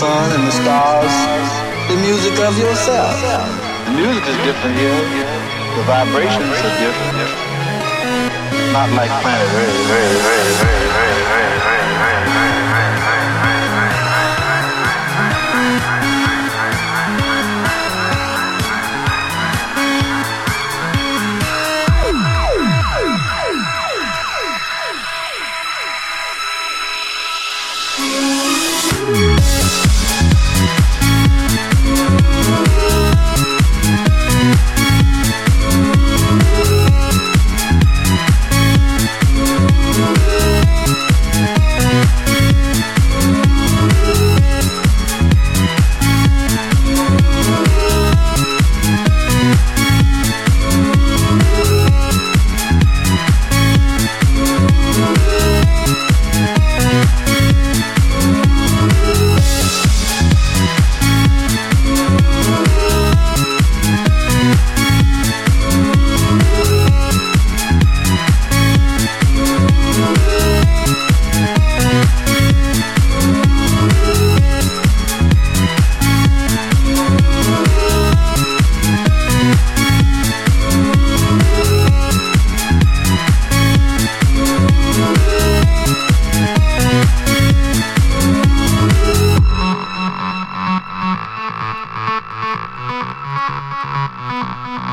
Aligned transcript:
sun 0.00 0.32
and 0.32 0.48
the 0.48 0.50
stars, 0.50 1.12
the 1.90 1.96
music 2.00 2.32
of 2.40 2.56
yourself. 2.56 3.20
The 3.84 3.92
music 3.92 4.24
is 4.32 4.36
different 4.48 4.74
here. 4.78 4.96
The 5.76 5.84
vibrations 5.84 6.56
are 6.66 6.76
different. 6.80 7.28
Not 8.72 8.88
like 8.96 9.10
planet 9.20 9.48
Earth. 9.60 10.40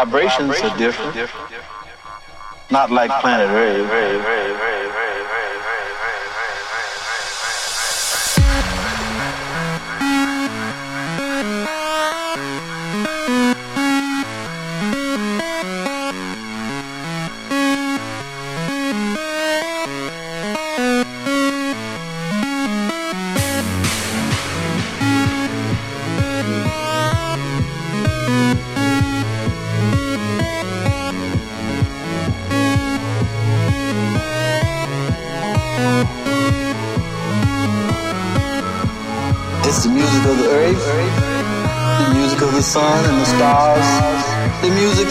Vibrations 0.04 0.56
are 0.60 0.78
different. 0.78 1.30
Not 2.70 2.90
like 2.90 3.10
planet 3.20 3.50
Earth. 3.50 4.79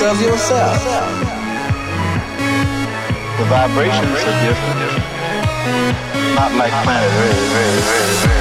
Of 0.09 0.19
yourself. 0.21 0.81
The 3.37 3.45
vibrations 3.45 4.17
are 4.25 4.37
different, 4.41 4.79
not 6.33 6.51
like 6.55 6.73
planet 6.83 7.11
Earth. 7.11 8.38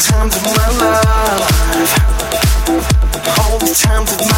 times 0.00 0.34
of 0.34 0.42
my 0.44 0.68
life, 0.80 1.92
all 3.38 3.58
the 3.58 3.74
times 3.74 4.10
of 4.12 4.18
my 4.18 4.26
life. 4.26 4.29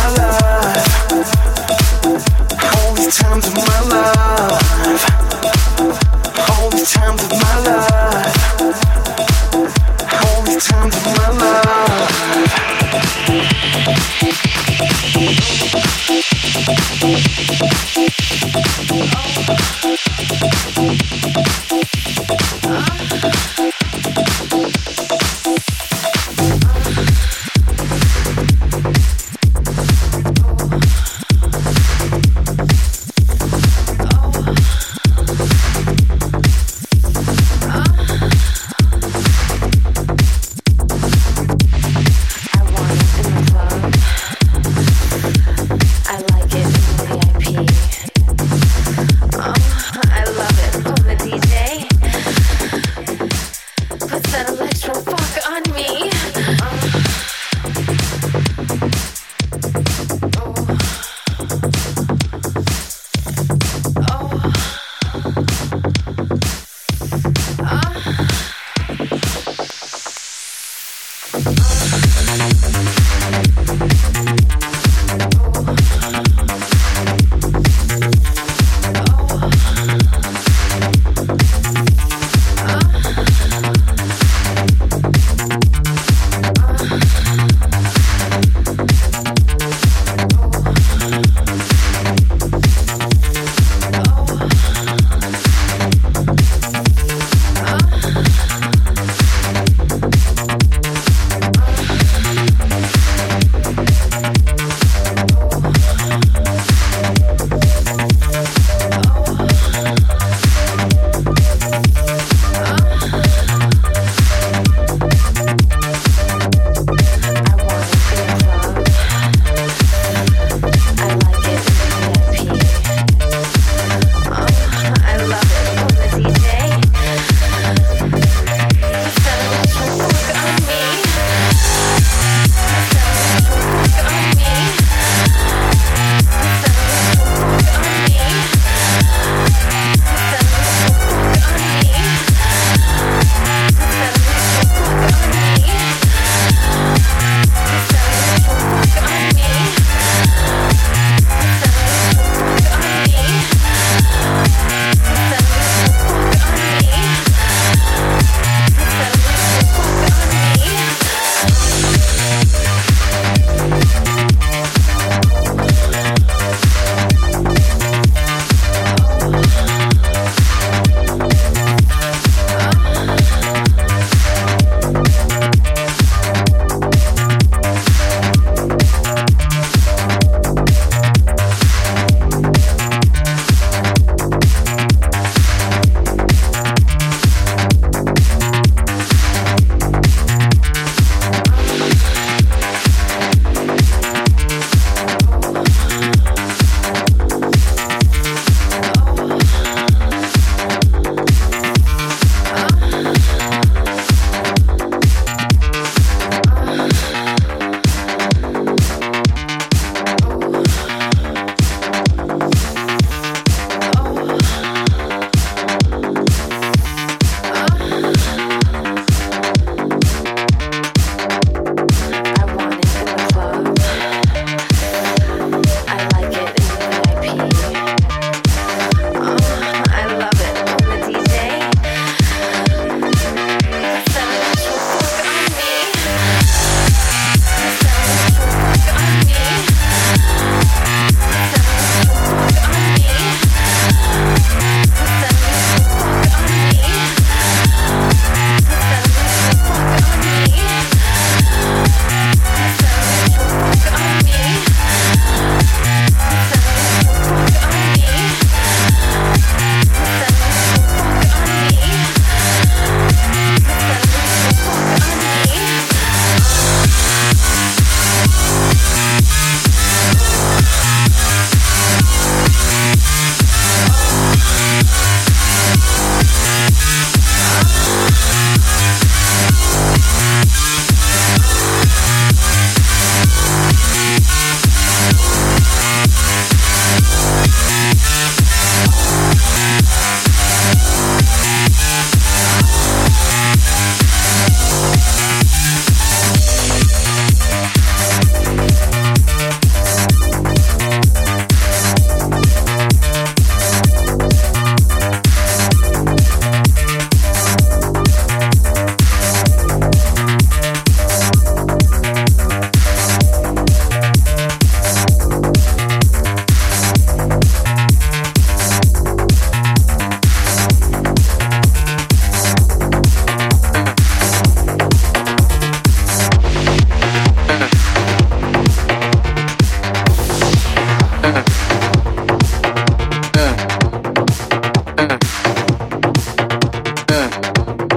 ね。 337.12 337.92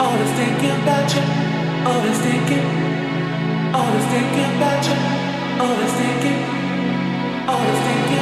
Always 0.00 0.30
thinking 0.38 0.70
about 0.82 1.08
you, 1.14 1.22
always 1.90 2.18
thinking, 2.18 2.66
always 3.74 4.06
thinking 4.14 4.48
about 4.56 4.82
you, 4.88 4.96
always 5.64 5.92
thinking, 6.00 6.38
always 7.48 7.80
thinking 7.86 8.17